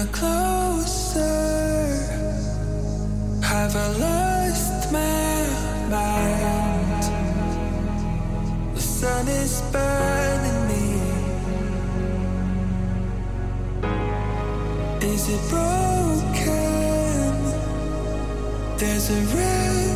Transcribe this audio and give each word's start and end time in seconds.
I 0.00 0.04
closer? 0.12 1.22
Have 3.42 3.74
I 3.74 3.88
lost 4.04 4.92
my 4.92 5.46
mind? 5.90 7.02
The 8.76 8.80
sun 8.80 9.26
is 9.26 9.60
burning 9.72 10.60
me. 10.70 10.86
Is 15.14 15.28
it 15.34 15.42
broken? 15.50 17.34
There's 18.78 19.10
a 19.10 19.20
red 19.36 19.87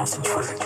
concentrate. 0.00 0.56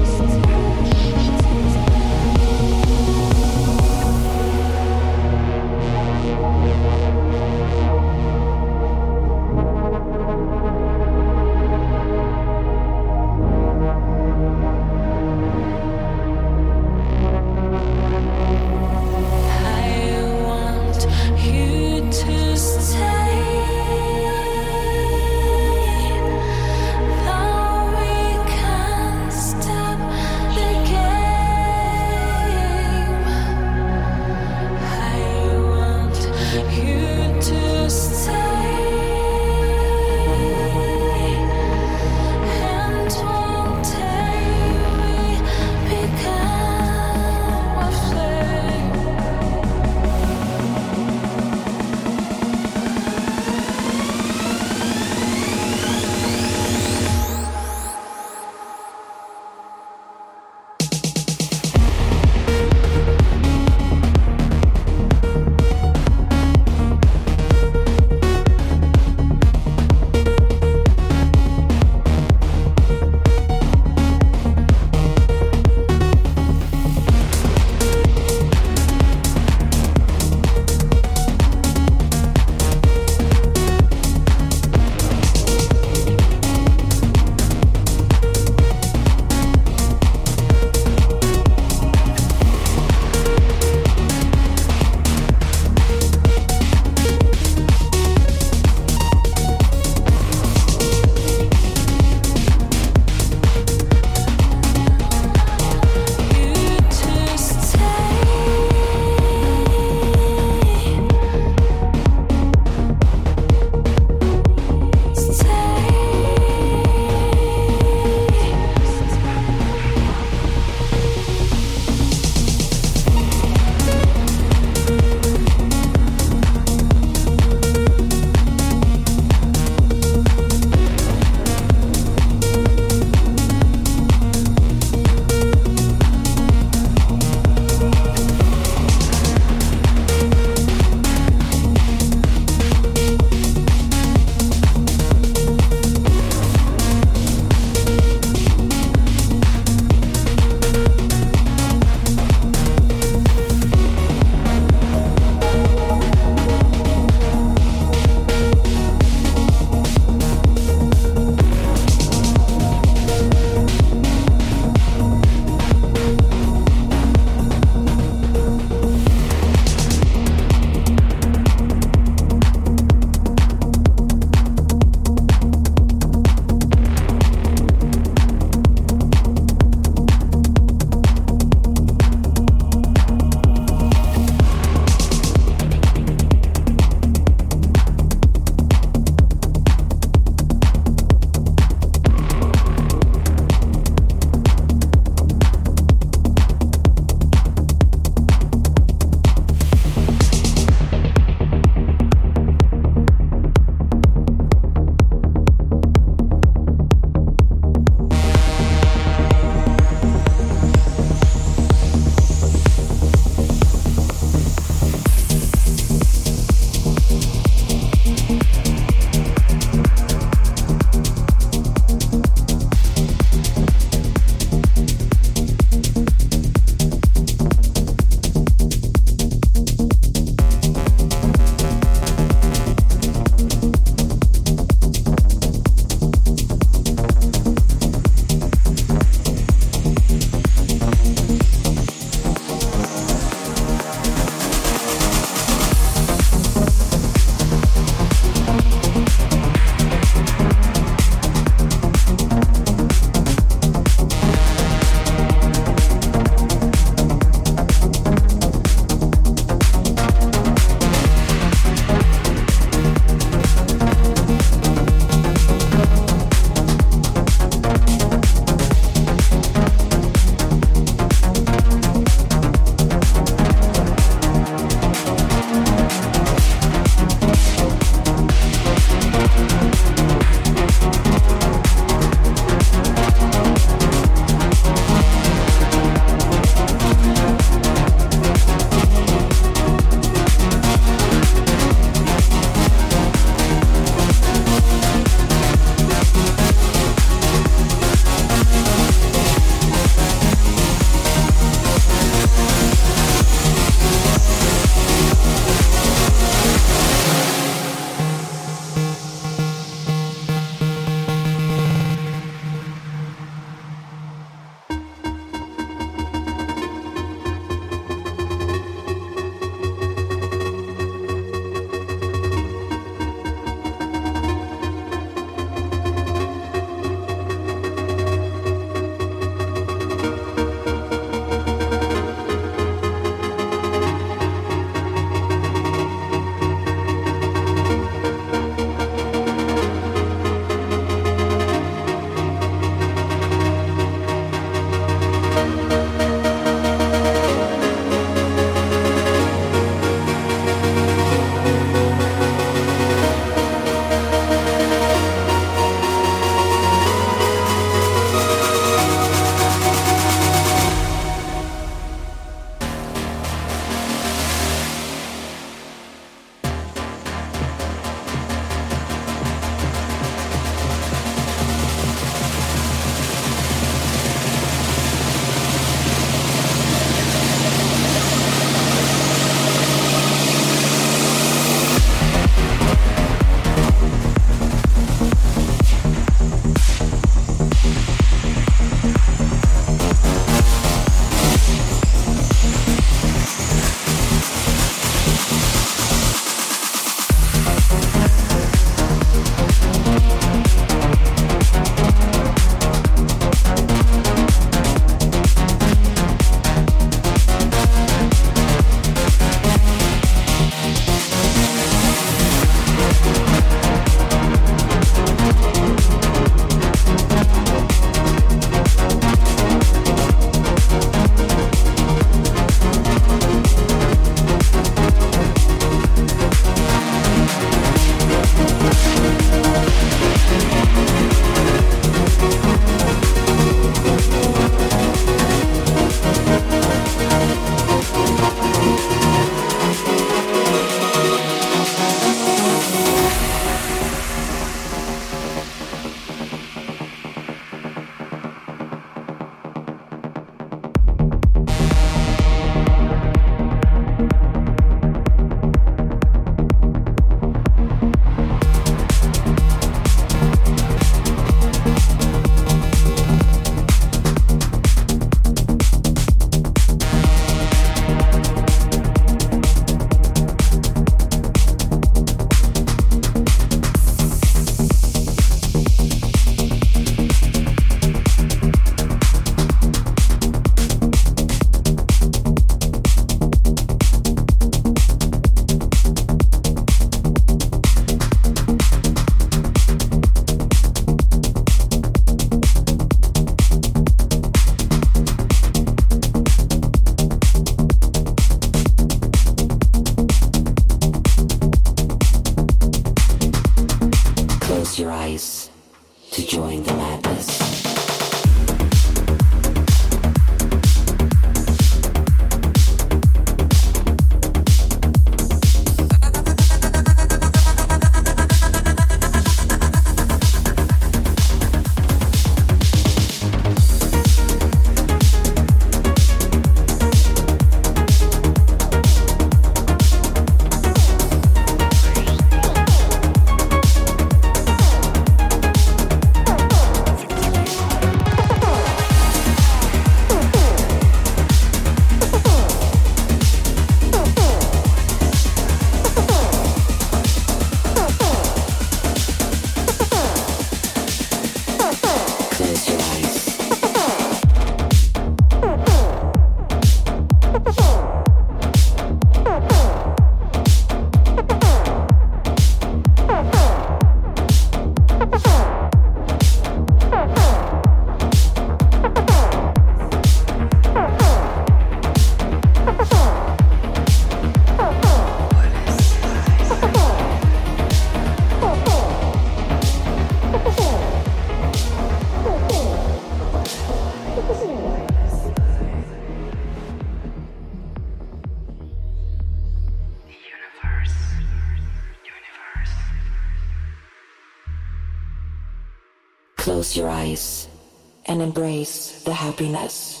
Embrace 598.40 599.02
the 599.04 599.12
happiness. 599.12 600.00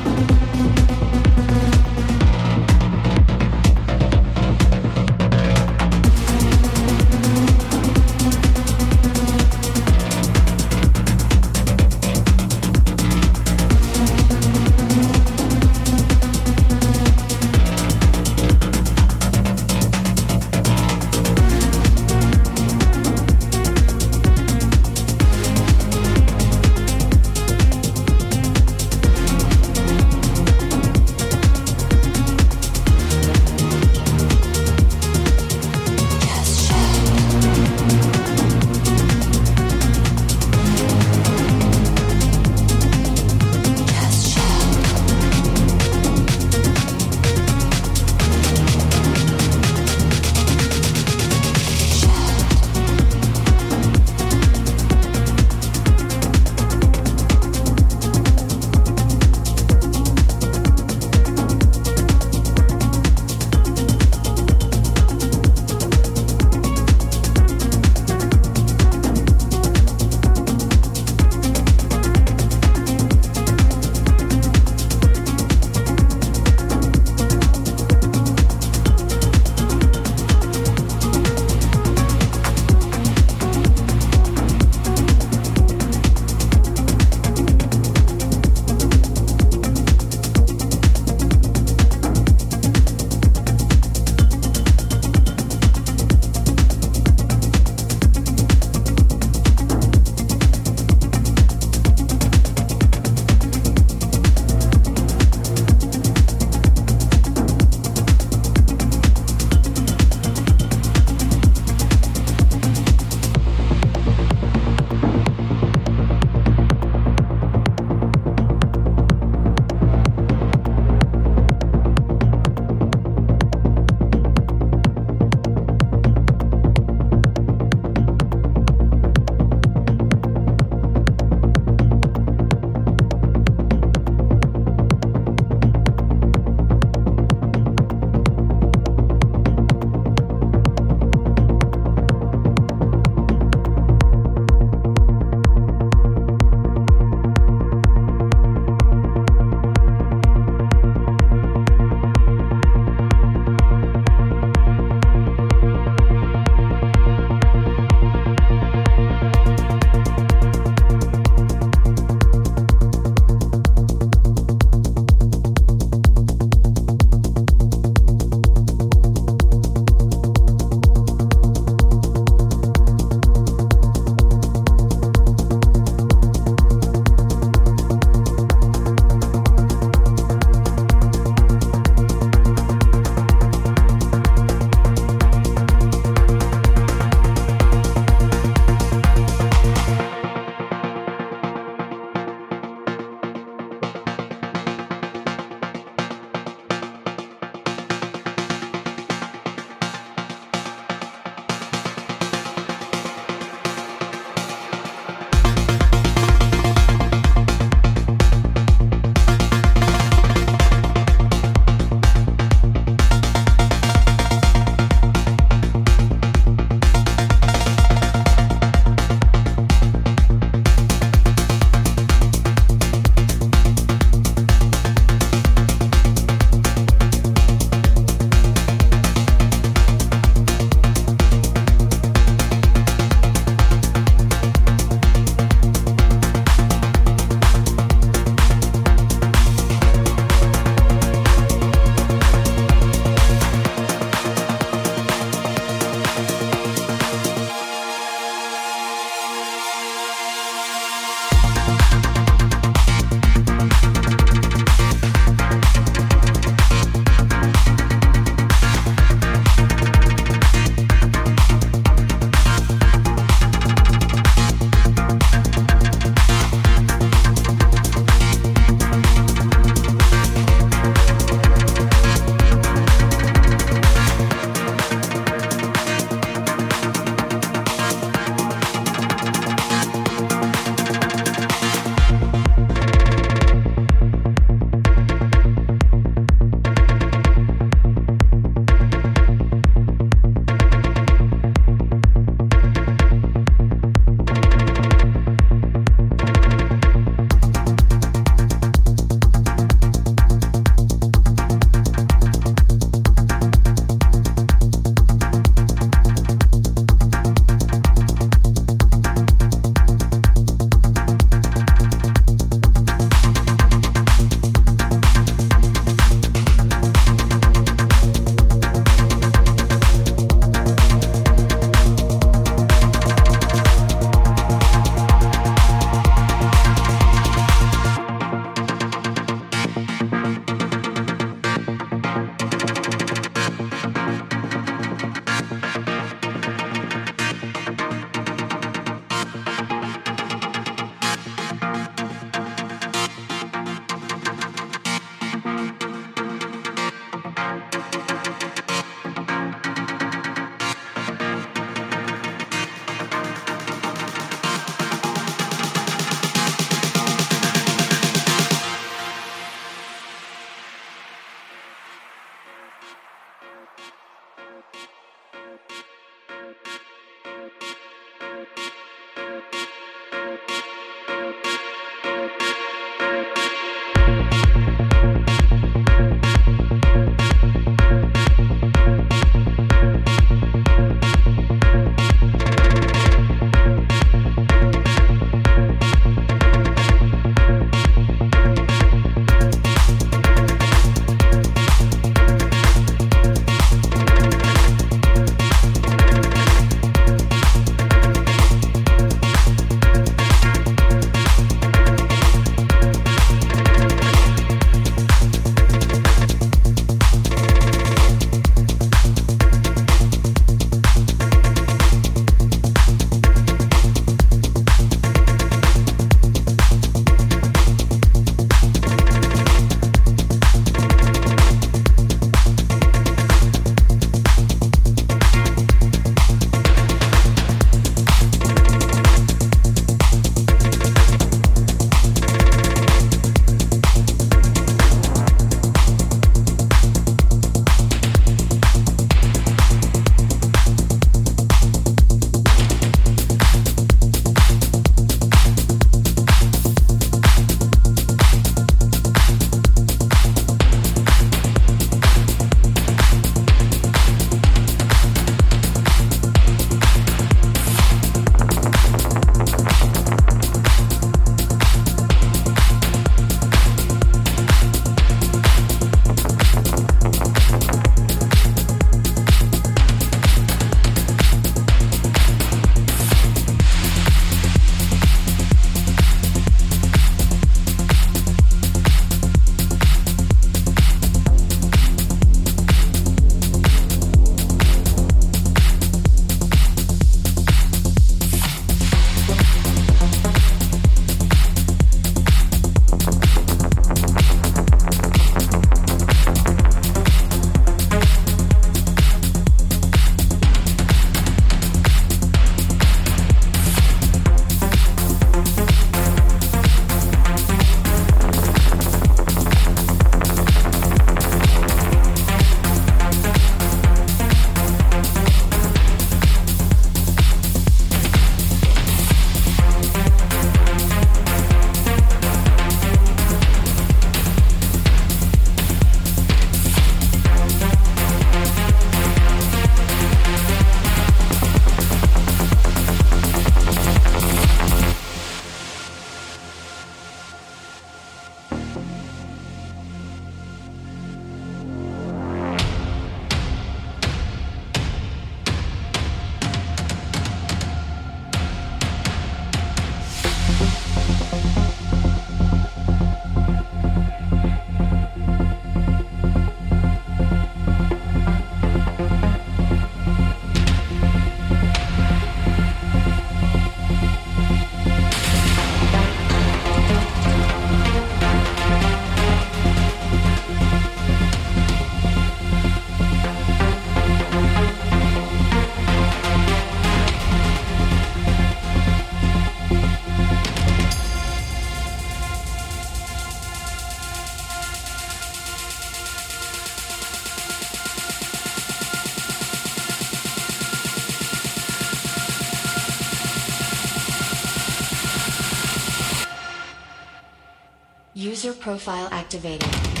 Profile 598.71 599.09
activated. 599.11 600.00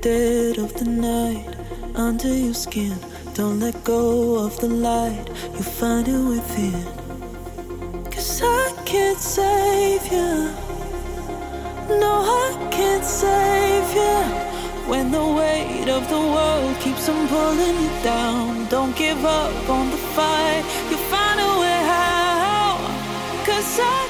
Dead 0.00 0.56
of 0.56 0.72
the 0.78 0.84
night 0.86 1.46
under 1.94 2.34
your 2.34 2.54
skin. 2.54 2.96
Don't 3.34 3.60
let 3.60 3.84
go 3.84 4.46
of 4.46 4.58
the 4.58 4.68
light, 4.68 5.26
you 5.54 5.62
find 5.62 6.08
it 6.08 6.18
within. 6.18 6.84
Cause 8.10 8.40
I 8.42 8.72
can't 8.86 9.18
save 9.18 10.04
you. 10.10 10.50
No, 12.00 12.12
I 12.24 12.68
can't 12.70 13.04
save 13.04 13.94
you. 13.94 14.18
When 14.90 15.10
the 15.10 15.24
weight 15.24 15.88
of 15.88 16.08
the 16.08 16.18
world 16.18 16.76
keeps 16.80 17.08
on 17.08 17.28
pulling 17.28 17.76
you 17.84 17.90
down, 18.02 18.66
don't 18.68 18.96
give 18.96 19.22
up 19.24 19.68
on 19.68 19.90
the 19.90 19.98
fight. 20.16 20.64
You 20.90 20.96
find 21.12 21.40
a 21.40 21.60
way 21.60 21.80
out. 21.84 22.80
Cause 23.44 23.78
I 23.80 24.09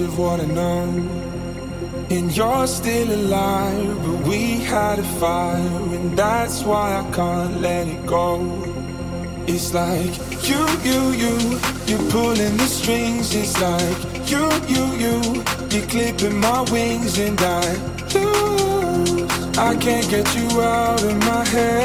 of 0.00 0.18
what 0.18 0.40
I 0.40 0.46
know. 0.46 0.84
And 2.10 2.36
you're 2.36 2.66
still 2.66 3.12
alive, 3.12 3.96
but 4.04 4.26
we 4.26 4.58
had 4.58 4.98
a 4.98 5.04
fire, 5.20 5.94
and 5.94 6.16
that's 6.18 6.64
why 6.64 6.96
I 7.00 7.04
can't 7.12 7.60
let 7.60 7.86
it 7.86 8.04
go. 8.06 8.40
It's 9.46 9.72
like 9.72 10.16
you, 10.48 10.66
you, 10.82 11.12
you, 11.12 11.60
you're 11.86 12.10
pulling 12.10 12.56
the 12.56 12.66
strings. 12.66 13.34
It's 13.34 13.60
like 13.60 13.96
you, 14.30 14.50
you, 14.66 14.84
you, 15.04 15.20
you're 15.70 15.86
clipping 15.86 16.40
my 16.40 16.62
wings, 16.72 17.18
and 17.18 17.40
I 17.40 17.74
lose. 18.14 19.22
I 19.58 19.76
can't 19.76 20.08
get 20.10 20.34
you 20.36 20.60
out 20.60 21.02
of 21.02 21.16
my 21.18 21.44
head. 21.44 21.84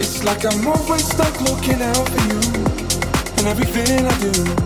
It's 0.00 0.24
like 0.24 0.44
I'm 0.44 0.66
always 0.66 1.04
stuck 1.06 1.40
looking 1.40 1.80
out 1.80 2.08
for 2.08 2.22
you, 2.28 2.40
and 3.38 3.46
everything 3.46 4.06
I 4.06 4.18
do. 4.20 4.65